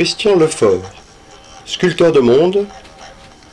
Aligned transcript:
Christian 0.00 0.34
Lefort, 0.36 0.80
sculpteur 1.66 2.10
de 2.10 2.20
monde, 2.20 2.66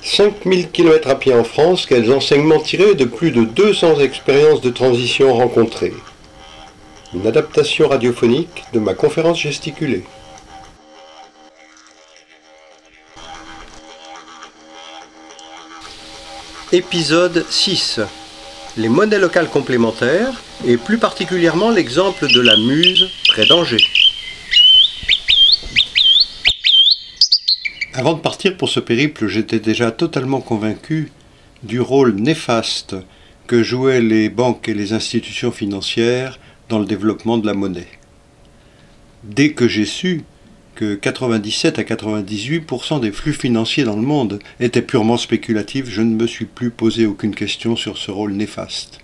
5000 0.01 0.71
km 0.71 1.09
à 1.09 1.15
pied 1.15 1.33
en 1.33 1.43
France, 1.43 1.85
quels 1.85 2.09
enseignements 2.09 2.61
tirés 2.61 2.95
de 2.95 3.03
plus 3.03 3.31
de 3.31 3.43
200 3.43 3.99
expériences 3.99 4.61
de 4.61 4.69
transition 4.69 5.33
rencontrées? 5.33 5.91
Une 7.13 7.27
adaptation 7.27 7.89
radiophonique 7.89 8.63
de 8.71 8.79
ma 8.79 8.93
conférence 8.93 9.41
gesticulée. 9.41 10.05
Épisode 16.71 17.45
6. 17.49 17.99
Les 18.77 18.87
monnaies 18.87 19.19
locales 19.19 19.49
complémentaires, 19.49 20.41
et 20.65 20.77
plus 20.77 20.97
particulièrement 20.97 21.71
l'exemple 21.71 22.25
de 22.31 22.39
la 22.39 22.55
Muse 22.55 23.09
près 23.27 23.45
d'Angers. 23.45 23.96
Avant 27.97 28.13
de 28.13 28.19
partir 28.19 28.57
pour 28.57 28.69
ce 28.69 28.79
périple, 28.79 29.25
j'étais 29.25 29.59
déjà 29.59 29.89
totalement 29.89 30.39
convaincu 30.39 31.11
du 31.63 31.81
rôle 31.81 32.13
néfaste 32.13 32.95
que 33.47 33.63
jouaient 33.63 34.01
les 34.01 34.29
banques 34.29 34.69
et 34.69 34.75
les 34.75 34.93
institutions 34.93 35.51
financières 35.51 36.37
dans 36.69 36.77
le 36.77 36.85
développement 36.85 37.39
de 37.39 37.47
la 37.47 37.55
monnaie. 37.55 37.87
Dès 39.23 39.53
que 39.53 39.67
j'ai 39.67 39.85
su 39.85 40.21
que 40.75 40.93
97 40.93 41.79
à 41.79 41.81
98% 41.81 42.99
des 42.99 43.11
flux 43.11 43.33
financiers 43.33 43.83
dans 43.83 43.95
le 43.95 44.03
monde 44.03 44.37
étaient 44.59 44.83
purement 44.83 45.17
spéculatifs, 45.17 45.89
je 45.89 46.03
ne 46.03 46.13
me 46.13 46.27
suis 46.27 46.45
plus 46.45 46.69
posé 46.69 47.07
aucune 47.07 47.33
question 47.33 47.75
sur 47.75 47.97
ce 47.97 48.11
rôle 48.11 48.33
néfaste. 48.33 48.99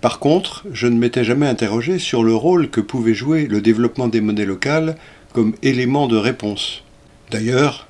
Par 0.00 0.18
contre, 0.18 0.64
je 0.72 0.88
ne 0.88 0.98
m'étais 0.98 1.22
jamais 1.22 1.46
interrogé 1.46 2.00
sur 2.00 2.24
le 2.24 2.34
rôle 2.34 2.68
que 2.68 2.80
pouvait 2.80 3.14
jouer 3.14 3.46
le 3.46 3.60
développement 3.60 4.08
des 4.08 4.20
monnaies 4.20 4.44
locales 4.44 4.96
comme 5.32 5.54
élément 5.62 6.08
de 6.08 6.16
réponse. 6.16 6.82
D'ailleurs, 7.30 7.86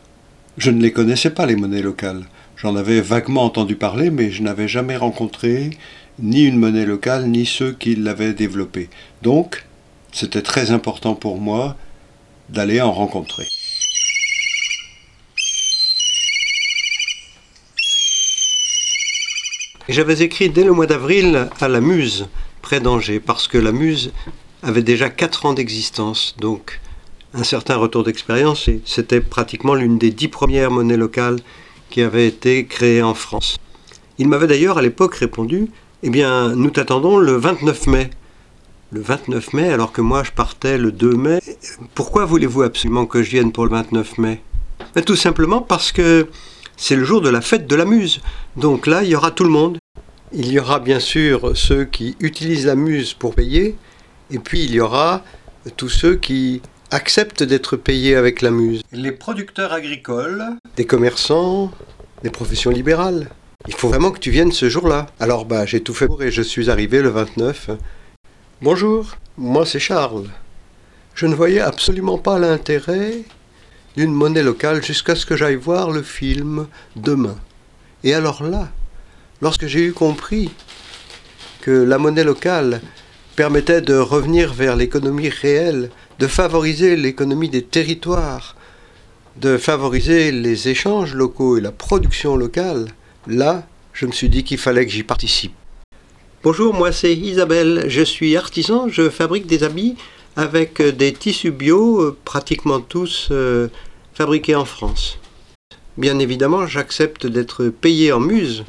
je 0.56 0.70
ne 0.70 0.80
les 0.82 0.92
connaissais 0.92 1.30
pas, 1.30 1.46
les 1.46 1.56
monnaies 1.56 1.82
locales. 1.82 2.24
J'en 2.56 2.76
avais 2.76 3.00
vaguement 3.00 3.44
entendu 3.44 3.76
parler, 3.76 4.10
mais 4.10 4.30
je 4.30 4.42
n'avais 4.42 4.68
jamais 4.68 4.96
rencontré 4.96 5.70
ni 6.18 6.44
une 6.44 6.58
monnaie 6.58 6.86
locale, 6.86 7.26
ni 7.26 7.44
ceux 7.44 7.72
qui 7.72 7.96
l'avaient 7.96 8.34
développée. 8.34 8.88
Donc, 9.22 9.64
c'était 10.12 10.42
très 10.42 10.70
important 10.70 11.14
pour 11.14 11.40
moi 11.40 11.76
d'aller 12.48 12.80
en 12.80 12.92
rencontrer. 12.92 13.48
J'avais 19.88 20.22
écrit 20.22 20.48
dès 20.48 20.64
le 20.64 20.72
mois 20.72 20.86
d'avril 20.86 21.48
à 21.60 21.68
la 21.68 21.80
Muse, 21.80 22.28
près 22.62 22.80
d'Angers, 22.80 23.20
parce 23.20 23.48
que 23.48 23.58
la 23.58 23.72
Muse 23.72 24.12
avait 24.62 24.82
déjà 24.82 25.10
4 25.10 25.46
ans 25.46 25.52
d'existence, 25.52 26.34
donc 26.38 26.80
un 27.34 27.42
certain 27.42 27.76
retour 27.76 28.04
d'expérience 28.04 28.70
c'était 28.84 29.20
pratiquement 29.20 29.74
l'une 29.74 29.98
des 29.98 30.10
dix 30.10 30.28
premières 30.28 30.70
monnaies 30.70 30.96
locales 30.96 31.40
qui 31.90 32.00
avaient 32.00 32.26
été 32.26 32.66
créées 32.66 33.02
en 33.02 33.14
France. 33.14 33.56
Il 34.18 34.28
m'avait 34.28 34.46
d'ailleurs 34.46 34.78
à 34.78 34.82
l'époque 34.82 35.16
répondu 35.16 35.68
Eh 36.02 36.10
bien, 36.10 36.54
nous 36.54 36.70
t'attendons 36.70 37.18
le 37.18 37.32
29 37.32 37.86
mai. 37.88 38.10
Le 38.92 39.00
29 39.00 39.52
mai, 39.52 39.68
alors 39.72 39.90
que 39.90 40.00
moi 40.00 40.22
je 40.22 40.30
partais 40.30 40.78
le 40.78 40.92
2 40.92 41.16
mai. 41.16 41.40
Pourquoi 41.94 42.24
voulez-vous 42.24 42.62
absolument 42.62 43.06
que 43.06 43.22
je 43.22 43.30
vienne 43.30 43.50
pour 43.50 43.64
le 43.64 43.70
29 43.70 44.18
mai? 44.18 44.40
Ben, 44.94 45.02
Tout 45.02 45.16
simplement 45.16 45.60
parce 45.60 45.90
que 45.90 46.28
c'est 46.76 46.96
le 46.96 47.04
jour 47.04 47.20
de 47.20 47.28
la 47.28 47.40
fête 47.40 47.66
de 47.66 47.74
la 47.74 47.84
Muse. 47.84 48.20
Donc 48.56 48.86
là, 48.86 49.02
il 49.02 49.10
y 49.10 49.16
aura 49.16 49.32
tout 49.32 49.44
le 49.44 49.50
monde. 49.50 49.78
Il 50.32 50.50
y 50.50 50.58
aura 50.58 50.78
bien 50.78 51.00
sûr 51.00 51.56
ceux 51.56 51.84
qui 51.84 52.16
utilisent 52.20 52.66
la 52.66 52.76
Muse 52.76 53.14
pour 53.14 53.34
payer, 53.34 53.76
et 54.30 54.38
puis 54.38 54.64
il 54.64 54.72
y 54.72 54.80
aura 54.80 55.22
tous 55.76 55.88
ceux 55.88 56.16
qui 56.16 56.60
acceptent 56.94 57.42
d'être 57.42 57.76
payés 57.76 58.14
avec 58.14 58.40
la 58.40 58.52
muse. 58.52 58.82
Les 58.92 59.10
producteurs 59.10 59.72
agricoles, 59.72 60.44
des 60.76 60.84
commerçants, 60.84 61.72
des 62.22 62.30
professions 62.30 62.70
libérales. 62.70 63.30
Il 63.66 63.74
faut 63.74 63.88
vraiment 63.88 64.12
que 64.12 64.20
tu 64.20 64.30
viennes 64.30 64.52
ce 64.52 64.68
jour-là. 64.68 65.06
Alors 65.18 65.44
bah 65.44 65.66
j'ai 65.66 65.82
tout 65.82 65.92
fait 65.92 66.06
pour 66.06 66.22
et 66.22 66.30
je 66.30 66.40
suis 66.40 66.70
arrivé 66.70 67.02
le 67.02 67.08
29. 67.08 67.70
Bonjour, 68.62 69.16
moi 69.36 69.66
c'est 69.66 69.80
Charles. 69.80 70.28
Je 71.16 71.26
ne 71.26 71.34
voyais 71.34 71.58
absolument 71.58 72.18
pas 72.18 72.38
l'intérêt 72.38 73.22
d'une 73.96 74.12
monnaie 74.12 74.44
locale 74.44 74.84
jusqu'à 74.84 75.16
ce 75.16 75.26
que 75.26 75.36
j'aille 75.36 75.56
voir 75.56 75.90
le 75.90 76.02
film 76.02 76.68
demain. 76.94 77.36
Et 78.04 78.14
alors 78.14 78.44
là, 78.44 78.68
lorsque 79.42 79.66
j'ai 79.66 79.84
eu 79.84 79.92
compris 79.92 80.48
que 81.60 81.72
la 81.72 81.98
monnaie 81.98 82.22
locale 82.22 82.80
permettait 83.34 83.80
de 83.80 83.96
revenir 83.96 84.54
vers 84.54 84.76
l'économie 84.76 85.28
réelle 85.28 85.90
de 86.18 86.26
favoriser 86.26 86.96
l'économie 86.96 87.48
des 87.48 87.62
territoires, 87.62 88.56
de 89.36 89.56
favoriser 89.56 90.30
les 90.30 90.68
échanges 90.68 91.14
locaux 91.14 91.56
et 91.56 91.60
la 91.60 91.72
production 91.72 92.36
locale, 92.36 92.86
là, 93.26 93.66
je 93.92 94.06
me 94.06 94.12
suis 94.12 94.28
dit 94.28 94.44
qu'il 94.44 94.58
fallait 94.58 94.86
que 94.86 94.92
j'y 94.92 95.02
participe. 95.02 95.54
Bonjour, 96.42 96.74
moi 96.74 96.92
c'est 96.92 97.14
Isabelle, 97.14 97.86
je 97.88 98.02
suis 98.02 98.36
artisan, 98.36 98.88
je 98.88 99.08
fabrique 99.08 99.46
des 99.46 99.62
habits 99.62 99.96
avec 100.36 100.82
des 100.82 101.12
tissus 101.12 101.52
bio, 101.52 102.00
euh, 102.00 102.16
pratiquement 102.24 102.80
tous 102.80 103.28
euh, 103.30 103.68
fabriqués 104.14 104.54
en 104.54 104.64
France. 104.64 105.18
Bien 105.96 106.18
évidemment, 106.18 106.66
j'accepte 106.66 107.26
d'être 107.26 107.68
payé 107.68 108.12
en 108.12 108.20
muse, 108.20 108.64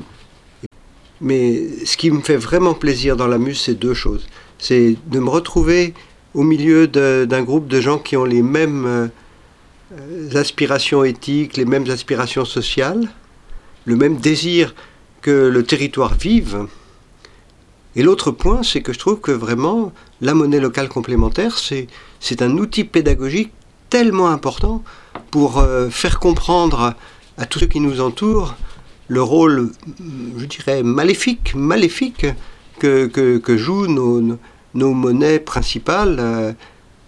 mais 1.21 1.63
ce 1.85 1.97
qui 1.97 2.11
me 2.11 2.21
fait 2.21 2.37
vraiment 2.37 2.75
plaisir 2.75 3.17
dans 3.17 3.27
la 3.27 3.39
muse, 3.39 3.59
c'est 3.59 3.73
deux 3.73 3.93
choses. 3.93 4.27
C'est 4.59 4.95
de 5.07 5.19
me 5.19 5.29
retrouver 5.29 5.93
au 6.35 6.43
milieu 6.43 6.87
d'un 6.87 7.43
groupe 7.43 7.67
de 7.67 7.79
gens 7.79 7.97
qui 7.97 8.17
ont 8.17 8.25
les 8.25 8.41
mêmes 8.41 8.85
euh, 8.85 10.35
aspirations 10.35 11.03
éthiques, 11.03 11.55
les 11.55 11.65
mêmes 11.65 11.89
aspirations 11.89 12.43
sociales, 12.43 13.09
le 13.85 13.95
même 13.95 14.17
désir 14.17 14.75
que 15.21 15.47
le 15.47 15.63
territoire 15.63 16.13
vive. 16.13 16.67
Et 17.95 18.03
l'autre 18.03 18.31
point, 18.31 18.63
c'est 18.63 18.81
que 18.81 18.91
je 18.91 18.99
trouve 18.99 19.21
que 19.21 19.31
vraiment, 19.31 19.93
la 20.19 20.33
monnaie 20.33 20.59
locale 20.59 20.89
complémentaire, 20.89 21.57
c'est 21.57 22.41
un 22.41 22.57
outil 22.57 22.83
pédagogique 22.83 23.51
tellement 23.89 24.27
important 24.27 24.83
pour 25.31 25.59
euh, 25.59 25.89
faire 25.89 26.19
comprendre 26.19 26.95
à 27.37 27.45
tous 27.45 27.59
ceux 27.59 27.67
qui 27.67 27.79
nous 27.79 28.01
entourent 28.01 28.55
le 29.07 29.21
rôle, 29.21 29.71
je 30.37 30.45
dirais, 30.45 30.83
maléfique, 30.83 31.55
maléfique 31.55 32.25
que, 32.79 33.05
que, 33.07 33.57
jouent 33.57 33.87
nos 33.87 34.37
monnaies 34.75 35.39
principales, 35.39 36.17
euh, 36.19 36.51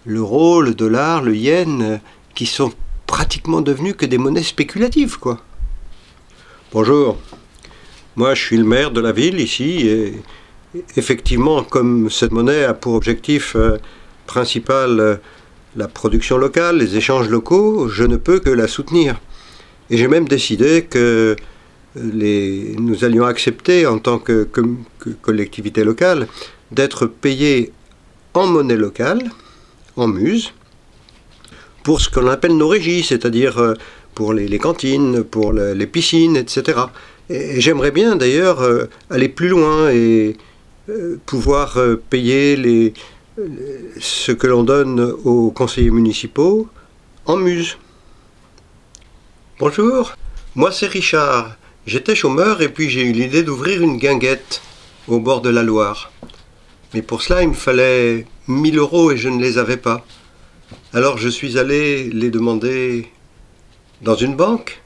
l'euro, 0.06 0.62
le 0.62 0.74
dollar, 0.74 1.22
le 1.22 1.36
yen, 1.36 1.82
euh, 1.82 1.98
qui 2.34 2.46
sont 2.46 2.72
pratiquement 3.06 3.62
devenus 3.62 3.96
que 3.98 4.06
des 4.06 4.18
monnaies 4.18 4.44
spéculatives, 4.44 5.20
quoi. 5.20 5.42
Bonjour, 6.72 7.18
moi 8.16 8.34
je 8.36 8.44
suis 8.44 8.58
le 8.58 8.64
maire 8.64 8.92
de 8.92 9.02
la 9.02 9.12
ville 9.12 9.40
ici, 9.40 9.88
et 9.88 10.14
effectivement, 10.96 11.64
comme 11.64 12.10
cette 12.10 12.32
monnaie 12.32 12.64
a 12.64 12.74
pour 12.74 12.94
objectif 12.94 13.56
euh, 13.56 13.78
principal 14.26 15.20
la 15.76 15.88
production 15.88 16.38
locale, 16.38 16.78
les 16.78 16.98
échanges 16.98 17.30
locaux, 17.30 17.88
je 17.88 18.04
ne 18.04 18.18
peux 18.18 18.40
que 18.40 18.50
la 18.50 18.68
soutenir. 18.68 19.20
Et 19.90 19.98
j'ai 19.98 20.08
même 20.08 20.28
décidé 20.28 20.84
que 20.84 21.36
les, 21.96 22.76
nous 22.78 23.06
allions 23.06 23.26
accepter 23.26 23.86
en 23.86 24.00
tant 24.00 24.20
que 24.20 24.50
collectivité 25.22 25.84
locale 25.86 26.28
d'être 26.72 27.06
payé 27.08 27.72
en 28.34 28.48
monnaie 28.48 28.76
locale, 28.76 29.32
en 29.96 30.08
muse, 30.08 30.54
pour 31.84 32.02
ce 32.02 32.10
qu'on 32.10 32.28
appelle 32.28 32.58
nos 32.58 32.68
régies, 32.68 33.04
c'est-à-dire 33.04 33.58
euh, 33.60 33.74
pour 34.14 34.34
les, 34.34 34.60
cantines, 34.60 35.24
pour 35.24 35.54
les 35.54 35.88
piscines, 35.88 36.36
etc. 36.36 36.80
Et, 37.30 37.62
j'aimerais 37.62 37.92
bien 37.92 38.16
d'ailleurs 38.16 38.62
euh, 38.62 38.90
aller 39.10 39.30
plus 39.30 39.48
loin 39.48 39.90
et 39.90 40.36
euh, 40.90 41.18
pouvoir 41.26 41.80
payer 42.10 42.94
ce 44.00 44.32
que 44.32 44.48
l'on 44.48 44.64
donne 44.64 45.00
aux 45.00 45.52
conseillers 45.52 45.92
municipaux 45.92 46.68
en 47.26 47.38
muse. 47.38 47.78
Bonjour, 49.60 50.14
moi 50.56 50.72
c'est 50.72 50.88
Richard. 50.88 51.56
J'étais 51.86 52.16
chômeur 52.16 52.62
et 52.62 52.70
puis 52.70 52.90
j'ai 52.90 53.04
eu 53.04 53.14
l'idée 53.14 53.44
d'ouvrir 53.44 53.82
une 53.82 53.98
guinguette 53.98 54.62
au 55.08 55.20
bord 55.20 55.42
de 55.42 55.50
la 55.50 55.64
Loire. 55.64 56.12
Mais 56.98 57.04
pour 57.04 57.22
cela, 57.22 57.44
il 57.44 57.50
me 57.50 57.54
fallait 57.54 58.26
1000 58.48 58.80
euros 58.80 59.12
et 59.12 59.18
je 59.18 59.30
ne 59.30 59.40
les 59.40 59.60
avais 59.60 59.78
pas. 59.78 60.04
Alors 60.94 61.20
je 61.20 61.30
suis 61.30 61.60
allé 61.60 62.10
les 62.10 62.32
demander 62.32 63.12
dans 64.02 64.16
une 64.16 64.36
banque. 64.36 64.82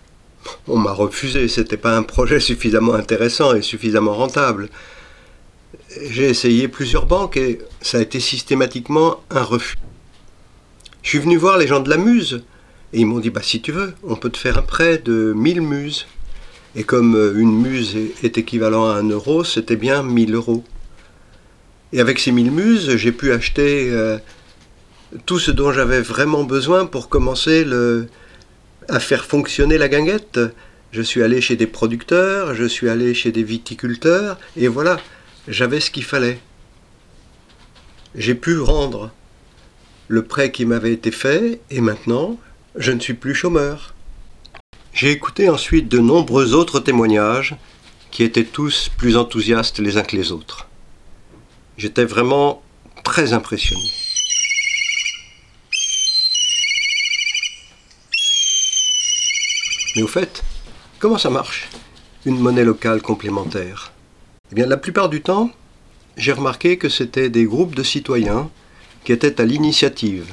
On 0.68 0.76
m'a 0.78 0.92
refusé, 0.92 1.48
c'était 1.48 1.78
pas 1.78 1.96
un 1.96 2.04
projet 2.04 2.42
suffisamment 2.42 2.96
intéressant 2.96 3.56
et 3.56 3.62
suffisamment 3.62 4.14
rentable. 4.14 4.68
J'ai 6.10 6.28
essayé 6.28 6.68
plusieurs 6.68 7.06
banques 7.06 7.38
et 7.38 7.60
ça 7.80 8.00
a 8.00 8.02
été 8.02 8.20
systématiquement 8.20 9.24
un 9.30 9.44
refus. 9.44 9.78
Je 11.04 11.12
suis 11.12 11.20
venu 11.20 11.38
voir 11.38 11.58
les 11.58 11.68
gens 11.68 11.80
de 11.80 11.90
la 11.90 11.96
Muse 11.96 12.44
et 12.92 13.00
ils 13.00 13.06
m'ont 13.06 13.20
dit 13.20 13.30
bah 13.30 13.42
si 13.42 13.62
tu 13.62 13.72
veux, 13.72 13.94
on 14.04 14.18
peut 14.18 14.32
te 14.32 14.38
faire 14.38 14.58
un 14.58 14.64
prêt 14.64 14.98
de 14.98 15.32
1000 15.34 15.62
muses. 15.62 16.08
Et 16.76 16.84
comme 16.84 17.16
une 17.38 17.58
muse 17.62 17.96
est 18.22 18.38
équivalent 18.38 18.90
à 18.90 18.96
un 18.96 19.08
euro, 19.08 19.46
c'était 19.46 19.78
bien 19.78 20.04
1000 20.04 20.36
euros. 20.36 20.66
Et 21.94 22.00
avec 22.00 22.20
ces 22.20 22.32
mille 22.32 22.52
muses, 22.52 22.96
j'ai 22.96 23.12
pu 23.12 23.32
acheter 23.32 23.90
euh, 23.92 24.18
tout 25.26 25.40
ce 25.40 25.52
dont 25.52 25.72
j'avais 25.72 26.02
vraiment 26.02 26.44
besoin 26.44 26.86
pour 26.86 27.10
commencer 27.10 27.66
à 28.88 29.00
faire 29.00 29.26
fonctionner 29.26 29.78
la 29.78 29.90
guinguette. 29.90 30.40
Je 30.92 31.02
suis 31.02 31.22
allé 31.22 31.42
chez 31.42 31.56
des 31.56 31.68
producteurs, 31.68 32.56
je 32.56 32.66
suis 32.66 32.90
allé 32.90 33.14
chez 33.14 33.32
des 33.32 33.44
viticulteurs, 33.44 34.38
et 34.58 34.68
voilà, 34.68 35.00
j'avais 35.48 35.80
ce 35.80 35.92
qu'il 35.92 36.04
fallait. 36.04 36.40
J'ai 38.16 38.36
pu 38.36 38.60
rendre 38.60 39.12
le 40.08 40.24
prêt 40.24 40.52
qui 40.52 40.66
m'avait 40.66 40.92
été 40.92 41.12
fait, 41.12 41.62
et 41.70 41.80
maintenant, 41.80 42.38
je 42.76 42.92
ne 42.92 43.00
suis 43.00 43.14
plus 43.14 43.36
chômeur. 43.36 43.94
J'ai 44.94 45.12
écouté 45.12 45.50
ensuite 45.50 45.88
de 45.88 46.00
nombreux 46.00 46.54
autres 46.54 46.82
témoignages 46.82 47.56
qui 48.12 48.24
étaient 48.24 48.44
tous 48.44 48.90
plus 48.98 49.16
enthousiastes 49.16 49.80
les 49.80 49.98
uns 49.98 50.04
que 50.04 50.18
les 50.18 50.34
autres. 50.34 50.68
J'étais 51.82 52.06
vraiment 52.06 52.62
très 53.04 53.34
impressionné. 53.34 53.90
Mais 59.96 60.04
au 60.04 60.08
fait, 60.08 60.44
comment 61.00 61.18
ça 61.18 61.32
marche, 61.32 61.70
une 62.28 62.38
monnaie 62.38 62.64
locale 62.64 63.02
complémentaire? 63.02 63.94
Eh 64.52 64.56
bien, 64.56 64.68
la 64.68 64.78
plupart 64.78 65.10
du 65.10 65.24
temps, 65.24 65.50
j'ai 66.18 66.34
remarqué 66.34 66.78
que 66.78 66.88
c'était 66.88 67.32
des 67.32 67.46
groupes 67.46 67.74
de 67.74 67.82
citoyens 67.82 68.52
qui 69.04 69.12
étaient 69.12 69.42
à 69.42 69.46
l'initiative, 69.46 70.32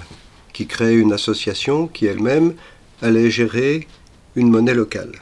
qui 0.53 0.67
créaient 0.67 0.97
une 0.97 1.15
association 1.15 1.87
qui 1.87 2.05
elle-même 2.05 2.57
allait 3.01 3.31
gérer 3.31 3.89
une 4.37 4.51
monnaie 4.51 4.75
locale. 4.75 5.13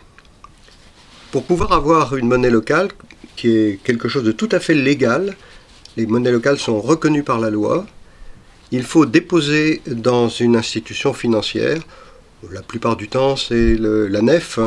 Pour 1.30 1.44
pouvoir 1.44 1.70
avoir 1.72 2.16
une 2.16 2.26
monnaie 2.26 2.50
locale, 2.50 2.88
qui 3.36 3.50
est 3.50 3.80
quelque 3.84 4.08
chose 4.08 4.24
de 4.24 4.32
tout 4.32 4.48
à 4.50 4.58
fait 4.58 4.74
légal, 4.74 5.36
les 5.96 6.06
monnaies 6.06 6.32
locales 6.32 6.58
sont 6.58 6.80
reconnues 6.80 7.22
par 7.22 7.38
la 7.38 7.50
loi, 7.50 7.86
il 8.72 8.82
faut 8.82 9.06
déposer 9.06 9.82
dans 9.86 10.28
une 10.28 10.56
institution 10.56 11.12
financière 11.12 11.78
la 12.50 12.62
plupart 12.62 12.96
du 12.96 13.08
temps 13.08 13.36
c'est 13.36 13.76
la 13.76 14.22
nef. 14.22 14.58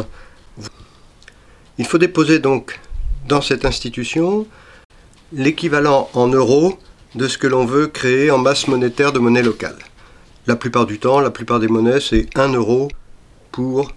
Il 1.77 1.85
faut 1.85 1.97
déposer 1.97 2.39
donc 2.39 2.79
dans 3.27 3.41
cette 3.41 3.65
institution 3.65 4.47
l'équivalent 5.31 6.09
en 6.13 6.27
euros 6.27 6.77
de 7.15 7.27
ce 7.27 7.37
que 7.37 7.47
l'on 7.47 7.65
veut 7.65 7.87
créer 7.87 8.31
en 8.31 8.37
masse 8.37 8.67
monétaire 8.67 9.11
de 9.11 9.19
monnaie 9.19 9.43
locale. 9.43 9.77
La 10.47 10.55
plupart 10.55 10.85
du 10.85 10.99
temps, 10.99 11.19
la 11.19 11.29
plupart 11.29 11.59
des 11.59 11.67
monnaies, 11.67 11.99
c'est 12.01 12.27
1 12.37 12.53
euro 12.53 12.89
pour, 13.51 13.91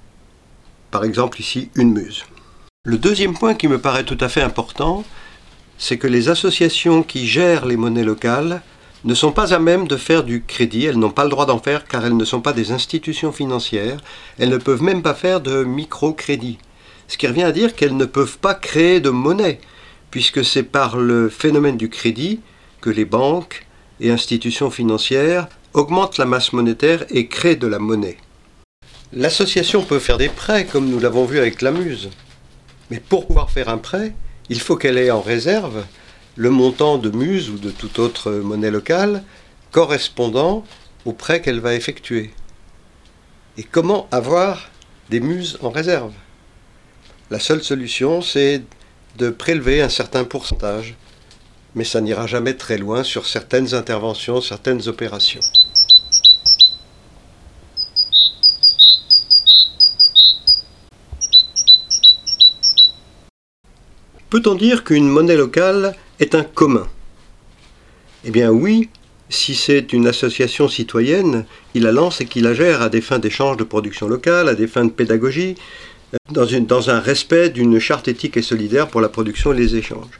par 0.91 1.05
exemple 1.05 1.41
ici, 1.41 1.71
une 1.75 1.93
muse. 1.93 2.25
Le 2.85 2.99
deuxième 2.99 3.35
point 3.35 3.55
qui 3.55 3.69
me 3.69 3.79
paraît 3.79 4.05
tout 4.05 4.19
à 4.21 4.29
fait 4.29 4.43
important, 4.43 5.05
c'est 5.83 5.99
que 5.99 6.07
les 6.07 6.29
associations 6.29 7.03
qui 7.03 7.27
gèrent 7.27 7.67
les 7.67 7.77
monnaies 7.77 8.05
locales 8.05 8.63
ne 9.05 9.15
sont 9.15 9.33
pas 9.33 9.53
à 9.53 9.59
même 9.59 9.89
de 9.89 9.97
faire 9.97 10.23
du 10.23 10.45
crédit, 10.45 10.85
elles 10.85 10.97
n'ont 10.97 11.11
pas 11.11 11.25
le 11.25 11.31
droit 11.31 11.45
d'en 11.45 11.59
faire 11.59 11.89
car 11.89 12.07
elles 12.07 12.17
ne 12.17 12.25
sont 12.25 12.41
pas 12.41 12.53
des 12.53 12.71
institutions 12.71 13.33
financières, 13.33 13.99
elles 14.39 14.51
ne 14.51 14.59
peuvent 14.59 14.85
même 14.85 15.03
pas 15.03 15.13
faire 15.13 15.41
de 15.41 15.65
microcrédit. 15.65 16.59
Ce 17.09 17.19
qui 17.19 17.27
revient 17.27 17.43
à 17.43 17.51
dire 17.51 17.75
qu'elles 17.75 17.97
ne 17.97 18.05
peuvent 18.05 18.39
pas 18.39 18.55
créer 18.55 19.01
de 19.01 19.11
monnaie, 19.11 19.59
puisque 20.13 20.45
c'est 20.45 20.63
par 20.63 20.97
le 20.97 21.29
phénomène 21.29 21.77
du 21.77 21.89
crédit 21.89 22.39
que 22.81 22.91
les 22.91 23.05
banques 23.05 23.67
et 23.99 24.13
institutions 24.13 24.71
financières 24.71 25.49
augmentent 25.75 26.17
la 26.17 26.27
masse 26.27 26.53
monétaire 26.53 27.05
et 27.11 27.27
créent 27.27 27.57
de 27.57 27.67
la 27.67 27.81
monnaie. 27.81 28.19
L'association 29.13 29.83
peut 29.83 29.99
faire 29.99 30.19
des 30.19 30.29
prêts, 30.29 30.65
comme 30.65 30.89
nous 30.89 31.01
l'avons 31.01 31.25
vu 31.25 31.39
avec 31.39 31.61
la 31.61 31.73
Muse. 31.73 32.11
Mais 32.93 33.01
pour 33.01 33.27
pouvoir 33.27 33.51
faire 33.51 33.69
un 33.69 33.79
prêt, 33.79 34.15
il 34.49 34.61
faut 34.61 34.77
qu'elle 34.77 34.99
ait 34.99 35.11
en 35.11 35.21
réserve 35.21 35.85
le 36.37 36.51
montant 36.51 36.99
de 36.99 37.11
muse 37.11 37.51
ou 37.51 37.59
de 37.59 37.71
toute 37.71 37.99
autre 37.99 38.31
monnaie 38.33 38.71
locale 38.71 39.23
correspondant 39.71 40.65
au 41.05 41.13
prêt 41.13 41.41
qu'elle 41.41 41.61
va 41.61 41.75
effectuer. 41.75 42.33
Et 43.59 43.65
comment 43.65 44.09
avoir 44.11 44.71
des 45.11 45.21
muses 45.21 45.59
en 45.63 45.71
réserve? 45.71 46.13
La 47.31 47.39
seule 47.39 47.63
solution, 47.63 48.23
c'est 48.23 48.63
de 49.19 49.31
prélever 49.31 49.83
un 49.83 49.89
certain 49.89 50.25
pourcentage, 50.25 50.95
mais 51.75 51.85
ça 51.85 52.01
n'ira 52.01 52.27
jamais 52.27 52.55
très 52.55 52.79
loin 52.79 53.05
sur 53.05 53.27
certaines 53.27 53.75
interventions, 53.75 54.41
certaines 54.41 54.89
opérations. 54.89 55.41
Peut-on 64.33 64.55
dire 64.55 64.83
qu'une 64.83 65.11
monnaie 65.11 65.37
locale 65.37 65.95
est 66.19 66.35
un 66.35 66.43
commun? 66.43 66.89
Eh 68.25 68.31
bien 68.31 68.49
oui, 68.49 68.89
si 69.29 69.55
c'est 69.55 69.93
une 69.93 70.07
association 70.07 70.69
citoyenne, 70.69 71.45
il 71.75 71.83
la 71.83 71.93
lance 71.93 72.23
et 72.23 72.25
qu'il 72.25 72.45
la 72.45 72.55
gère 72.55 72.81
à 72.81 72.89
des 72.89 73.03
fins 73.03 73.19
d'échange 73.19 73.59
de 73.59 73.65
production 73.65 74.09
locale, 74.09 74.49
à 74.49 74.55
des 74.55 74.67
fins 74.67 74.87
de 74.87 74.91
pédagogie, 74.91 75.57
euh, 76.15 76.61
dans, 76.61 76.89
un 76.89 76.99
respect 76.99 77.51
d'une 77.51 77.79
charte 77.79 78.09
éthique 78.09 78.39
et 78.39 78.43
solidaire 78.43 78.89
pour 78.89 79.03
la 79.03 79.11
production 79.11 79.53
et 79.53 79.57
les 79.57 79.77
échanges. 79.77 80.19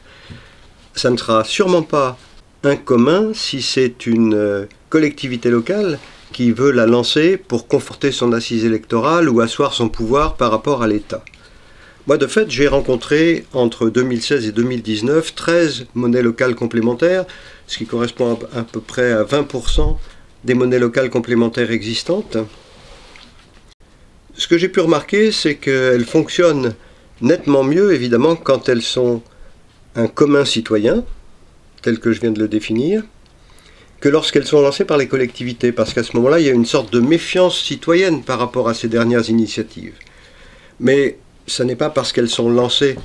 Ça 0.93 1.09
ne 1.09 1.17
sera 1.17 1.43
sûrement 1.43 1.81
pas 1.81 2.19
un 2.63 2.75
commun 2.75 3.31
si 3.33 3.63
c'est 3.63 4.05
une 4.05 4.35
euh, 4.35 4.65
collectivité 4.91 5.49
locale 5.49 5.97
qui 6.31 6.51
veut 6.51 6.69
la 6.69 6.85
lancer 6.85 7.37
pour 7.37 7.67
conforter 7.67 8.11
son 8.11 8.31
assise 8.31 8.63
électorale 8.63 9.27
ou 9.27 9.41
asseoir 9.41 9.73
son 9.73 9.89
pouvoir 9.89 10.35
par 10.35 10.51
rapport 10.51 10.83
à 10.83 10.87
l'État. 10.87 11.25
Moi, 12.05 12.17
de 12.17 12.27
fait, 12.27 12.51
j'ai 12.51 12.67
rencontré 12.67 13.45
entre 13.53 13.89
2016 13.89 14.47
et 14.47 14.51
2019 14.51 15.35
13 15.35 15.85
monnaies 15.93 16.21
locales 16.21 16.53
complémentaires, 16.53 17.23
ce 17.65 17.77
qui 17.77 17.85
correspond 17.85 18.37
à, 18.53 18.63
peu 18.63 18.81
près 18.81 19.13
à 19.13 19.23
20% 19.23 19.95
des 20.43 20.53
monnaies 20.53 20.79
locales 20.79 21.09
complémentaires 21.09 21.71
existantes. 21.71 22.35
Ce 24.35 24.49
que 24.49 24.57
j'ai 24.57 24.67
pu 24.67 24.81
remarquer, 24.81 25.31
c'est 25.31 25.55
qu'elles 25.55 26.03
fonctionnent 26.03 26.75
nettement 27.21 27.63
mieux, 27.63 27.93
évidemment, 27.93 28.35
quand 28.35 28.67
elles 28.67 28.81
sont 28.81 29.21
un 29.95 30.07
commun 30.07 30.43
citoyen, 30.43 31.05
tel 31.83 31.99
que 31.99 32.11
je 32.11 32.19
viens 32.19 32.31
de 32.31 32.39
le 32.39 32.49
définir, 32.49 33.03
que 34.01 34.09
lorsqu'elles 34.09 34.45
sont 34.45 34.61
lancées 34.61 34.83
par 34.83 34.97
les 34.97 35.07
collectivités, 35.07 35.71
parce 35.71 35.93
qu'à 35.93 36.03
ce 36.03 36.17
moment-là, 36.17 36.41
il 36.41 36.45
y 36.45 36.49
a 36.49 36.53
une 36.53 36.65
sorte 36.65 36.91
de 36.91 36.99
méfiance 36.99 37.61
citoyenne 37.61 38.23
par 38.23 38.39
rapport 38.39 38.67
à 38.67 38.73
ces 38.73 38.89
dernières 38.89 39.29
initiatives. 39.29 39.95
Mais 40.81 41.17
ce 41.47 41.63
n'est 41.63 41.75
pas 41.75 41.89
parce 41.89 42.11
qu'elles 42.11 42.29
sont 42.29 42.49
lancées 42.49 42.97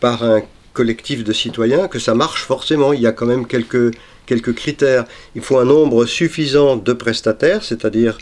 par 0.00 0.22
un 0.24 0.42
collectif 0.72 1.24
de 1.24 1.32
citoyens 1.32 1.88
que 1.88 1.98
ça 1.98 2.14
marche 2.14 2.44
forcément. 2.44 2.92
Il 2.92 3.00
y 3.00 3.06
a 3.06 3.12
quand 3.12 3.26
même 3.26 3.46
quelques, 3.46 3.94
quelques 4.26 4.54
critères. 4.54 5.04
Il 5.34 5.42
faut 5.42 5.58
un 5.58 5.64
nombre 5.64 6.06
suffisant 6.06 6.76
de 6.76 6.92
prestataires, 6.92 7.62
c'est-à-dire, 7.62 8.18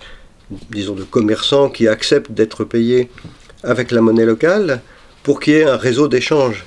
disons, 0.70 0.94
de 0.94 1.04
commerçants 1.04 1.68
qui 1.68 1.88
acceptent 1.88 2.32
d'être 2.32 2.64
payés 2.64 3.08
avec 3.62 3.90
la 3.90 4.00
monnaie 4.00 4.24
locale, 4.24 4.80
pour 5.22 5.38
qu'il 5.40 5.54
y 5.54 5.56
ait 5.56 5.64
un 5.64 5.76
réseau 5.76 6.08
d'échange 6.08 6.64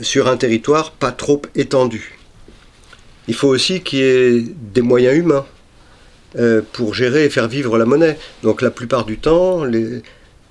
sur 0.00 0.28
un 0.28 0.36
territoire 0.36 0.92
pas 0.92 1.12
trop 1.12 1.42
étendu. 1.54 2.18
Il 3.28 3.34
faut 3.34 3.48
aussi 3.48 3.82
qu'il 3.82 3.98
y 3.98 4.02
ait 4.02 4.44
des 4.74 4.82
moyens 4.82 5.16
humains 5.16 5.46
euh, 6.38 6.62
pour 6.72 6.94
gérer 6.94 7.24
et 7.24 7.30
faire 7.30 7.48
vivre 7.48 7.78
la 7.78 7.84
monnaie. 7.84 8.18
Donc 8.42 8.62
la 8.62 8.70
plupart 8.70 9.04
du 9.04 9.18
temps, 9.18 9.64
les, 9.64 10.02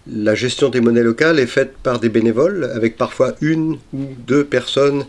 la 0.07 0.35
gestion 0.35 0.69
des 0.69 0.81
monnaies 0.81 1.03
locales 1.03 1.39
est 1.39 1.47
faite 1.47 1.73
par 1.83 1.99
des 1.99 2.09
bénévoles, 2.09 2.71
avec 2.73 2.97
parfois 2.97 3.33
une 3.41 3.77
ou 3.93 4.07
deux 4.25 4.43
personnes 4.43 5.05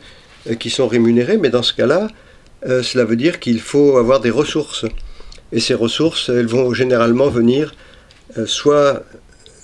euh, 0.49 0.55
qui 0.55 0.71
sont 0.71 0.87
rémunérées, 0.87 1.39
mais 1.39 1.51
dans 1.51 1.63
ce 1.63 1.73
cas-là, 1.73 2.09
euh, 2.67 2.83
cela 2.83 3.05
veut 3.05 3.17
dire 3.17 3.41
qu'il 3.41 3.61
faut 3.61 3.97
avoir 3.97 4.21
des 4.21 4.31
ressources. 4.31 4.85
Et 5.51 5.61
ces 5.61 5.75
ressources, 5.75 6.29
elles 6.29 6.47
vont 6.47 6.73
généralement 6.75 7.29
venir 7.29 7.75
euh, 8.39 8.47
soit 8.47 9.03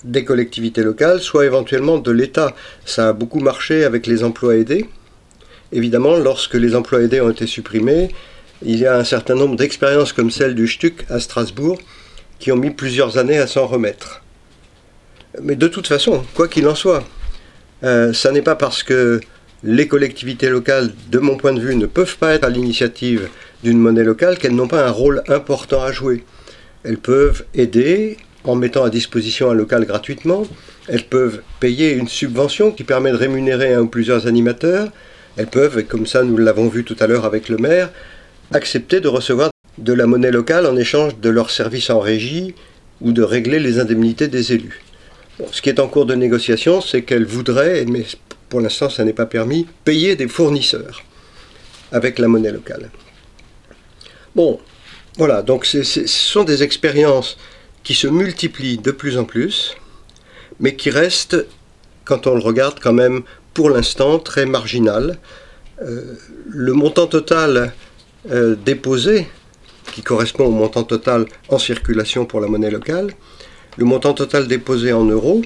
des 0.03 0.23
collectivités 0.23 0.81
locales, 0.81 1.19
soit 1.19 1.45
éventuellement 1.45 1.97
de 1.97 2.11
l'État. 2.11 2.55
Ça 2.85 3.09
a 3.09 3.13
beaucoup 3.13 3.39
marché 3.39 3.83
avec 3.83 4.07
les 4.07 4.23
emplois 4.23 4.55
aidés. 4.55 4.89
Évidemment, 5.71 6.17
lorsque 6.17 6.55
les 6.55 6.75
emplois 6.75 7.01
aidés 7.01 7.21
ont 7.21 7.29
été 7.29 7.45
supprimés, 7.45 8.09
il 8.63 8.79
y 8.79 8.85
a 8.85 8.97
un 8.97 9.03
certain 9.03 9.35
nombre 9.35 9.55
d'expériences 9.55 10.13
comme 10.13 10.31
celle 10.31 10.55
du 10.55 10.67
STUC 10.67 11.05
à 11.09 11.19
Strasbourg 11.19 11.79
qui 12.39 12.51
ont 12.51 12.57
mis 12.57 12.71
plusieurs 12.71 13.17
années 13.17 13.37
à 13.37 13.47
s'en 13.47 13.67
remettre. 13.67 14.21
Mais 15.41 15.55
de 15.55 15.67
toute 15.67 15.87
façon, 15.87 16.23
quoi 16.35 16.47
qu'il 16.47 16.67
en 16.67 16.75
soit, 16.75 17.03
euh, 17.83 18.13
ça 18.13 18.31
n'est 18.31 18.41
pas 18.41 18.55
parce 18.55 18.83
que 18.83 19.21
les 19.63 19.87
collectivités 19.87 20.49
locales, 20.49 20.91
de 21.11 21.19
mon 21.19 21.37
point 21.37 21.53
de 21.53 21.61
vue, 21.61 21.75
ne 21.75 21.85
peuvent 21.85 22.17
pas 22.17 22.33
être 22.33 22.43
à 22.43 22.49
l'initiative 22.49 23.29
d'une 23.63 23.79
monnaie 23.79 24.03
locale 24.03 24.37
qu'elles 24.37 24.55
n'ont 24.55 24.67
pas 24.67 24.85
un 24.85 24.91
rôle 24.91 25.23
important 25.27 25.81
à 25.81 25.91
jouer. 25.91 26.23
Elles 26.83 26.97
peuvent 26.97 27.43
aider 27.53 28.17
en 28.45 28.55
mettant 28.55 28.83
à 28.83 28.89
disposition 28.89 29.51
un 29.51 29.53
local 29.53 29.85
gratuitement, 29.85 30.43
elles 30.87 31.03
peuvent 31.03 31.41
payer 31.59 31.91
une 31.91 32.07
subvention 32.07 32.71
qui 32.71 32.83
permet 32.83 33.11
de 33.11 33.17
rémunérer 33.17 33.73
un 33.73 33.81
ou 33.81 33.87
plusieurs 33.87 34.27
animateurs, 34.27 34.89
elles 35.35 35.47
peuvent, 35.47 35.83
comme 35.83 36.05
ça 36.05 36.23
nous 36.23 36.37
l'avons 36.37 36.69
vu 36.69 36.85
tout 36.85 36.95
à 36.99 37.07
l'heure 37.07 37.25
avec 37.25 37.49
le 37.49 37.57
maire, 37.57 37.89
accepter 38.53 39.01
de 39.01 39.09
recevoir 39.09 39.51
de 39.77 39.93
la 39.93 40.07
monnaie 40.07 40.31
locale 40.31 40.65
en 40.65 40.77
échange 40.77 41.19
de 41.19 41.29
leurs 41.29 41.51
services 41.51 41.89
en 41.89 41.99
régie 41.99 42.55
ou 43.01 43.11
de 43.11 43.23
régler 43.23 43.59
les 43.59 43.79
indemnités 43.79 44.27
des 44.29 44.53
élus 44.53 44.81
ce 45.51 45.61
qui 45.61 45.69
est 45.69 45.79
en 45.79 45.87
cours 45.87 46.05
de 46.05 46.15
négociation, 46.15 46.81
c'est 46.81 47.03
qu'elle 47.03 47.25
voudrait, 47.25 47.85
mais 47.85 48.05
pour 48.49 48.61
l'instant 48.61 48.89
ça 48.89 49.03
n'est 49.03 49.13
pas 49.13 49.25
permis, 49.25 49.67
payer 49.83 50.15
des 50.15 50.27
fournisseurs 50.27 51.03
avec 51.91 52.19
la 52.19 52.27
monnaie 52.27 52.51
locale. 52.51 52.89
Bon, 54.35 54.59
voilà, 55.17 55.41
donc 55.41 55.65
ce 55.65 55.83
sont 55.83 56.43
des 56.43 56.63
expériences 56.63 57.37
qui 57.83 57.93
se 57.95 58.07
multiplient 58.07 58.77
de 58.77 58.91
plus 58.91 59.17
en 59.17 59.25
plus. 59.25 59.75
mais 60.59 60.75
qui 60.75 60.89
reste, 60.89 61.45
quand 62.03 62.27
on 62.27 62.35
le 62.35 62.41
regarde 62.41 62.79
quand 62.81 62.93
même 62.93 63.21
pour 63.53 63.69
l'instant, 63.69 64.19
très 64.19 64.45
marginal. 64.45 65.17
Euh, 65.81 66.15
le 66.49 66.73
montant 66.73 67.07
total 67.07 67.73
euh, 68.31 68.55
déposé, 68.55 69.27
qui 69.93 70.01
correspond 70.01 70.45
au 70.45 70.51
montant 70.51 70.83
total 70.83 71.25
en 71.49 71.57
circulation 71.57 72.25
pour 72.25 72.41
la 72.41 72.47
monnaie 72.47 72.71
locale, 72.71 73.11
le 73.79 73.85
montant 73.85 74.13
total 74.13 74.49
déposé 74.49 74.91
en 74.91 75.05
euros 75.05 75.41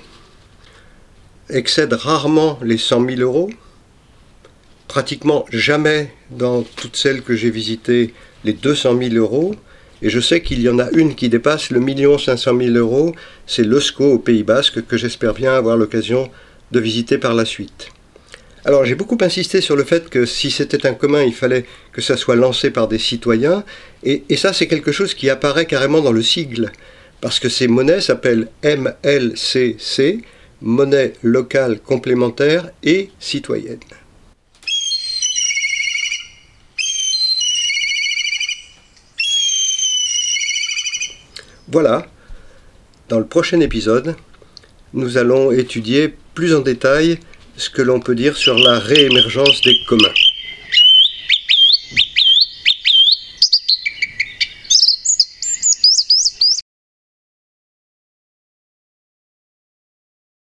excède 1.50 1.94
rarement 1.94 2.58
les 2.64 2.80
100 2.80 3.06
000 3.18 3.22
euros, 3.22 3.52
pratiquement 4.88 5.46
jamais 5.52 6.12
dans 6.32 6.64
toutes 6.64 6.96
celles 6.96 7.22
que 7.22 7.36
j'ai 7.36 7.52
visitées 7.52 8.16
les 8.44 8.54
200 8.54 8.98
000 8.98 9.16
euros, 9.18 9.54
et 10.02 10.10
je 10.10 10.20
sais 10.20 10.42
qu'il 10.42 10.62
y 10.62 10.70
en 10.70 10.80
a 10.80 10.90
une 10.94 11.14
qui 11.14 11.30
dépasse 11.30 11.70
le 11.70 11.80
million 11.80 12.18
500 12.18 12.58
000 12.58 12.76
euros, 12.76 13.14
c'est 13.46 13.64
l'OSCO 13.64 14.14
au 14.14 14.18
Pays 14.18 14.42
Basque, 14.42 14.84
que 14.88 14.98
j'espère 14.98 15.36
bien 15.36 15.54
avoir 15.54 15.78
l'occasion 15.78 16.32
de 16.72 16.80
visiter 16.80 17.20
par 17.20 17.36
la 17.36 17.46
suite. 17.46 17.90
Alors 18.66 18.84
j'ai 18.84 18.96
beaucoup 18.96 19.18
insisté 19.22 19.62
sur 19.62 19.76
le 19.76 19.84
fait 19.84 20.10
que 20.10 20.26
si 20.26 20.50
c'était 20.50 20.88
un 20.88 20.96
commun, 20.96 21.22
il 21.22 21.36
fallait 21.36 21.66
que 21.92 22.02
ça 22.02 22.18
soit 22.18 22.36
lancé 22.36 22.72
par 22.72 22.88
des 22.88 22.98
citoyens, 22.98 23.64
et 24.04 24.24
ça 24.38 24.54
c'est 24.54 24.68
quelque 24.68 24.92
chose 24.92 25.14
qui 25.14 25.30
apparaît 25.30 25.68
carrément 25.68 26.02
dans 26.02 26.12
le 26.12 26.24
sigle, 26.24 26.72
parce 27.24 27.40
que 27.40 27.48
ces 27.48 27.70
monnaies 27.70 28.02
s'appellent 28.02 28.50
MLCC, 28.66 30.26
monnaie 30.62 31.14
locale 31.24 31.80
complémentaire 31.80 32.70
et 32.84 33.12
citoyenne. 33.18 33.80
Voilà, 41.70 42.06
dans 43.08 43.20
le 43.20 43.26
prochain 43.26 43.62
épisode, 43.62 44.18
nous 44.92 45.16
allons 45.16 45.54
étudier 45.54 46.14
plus 46.34 46.54
en 46.54 46.60
détail 46.60 47.20
ce 47.56 47.70
que 47.70 47.82
l'on 47.82 48.02
peut 48.02 48.16
dire 48.16 48.36
sur 48.36 48.60
la 48.60 48.80
réémergence 48.80 49.62
des 49.62 49.78
communs. 49.88 50.23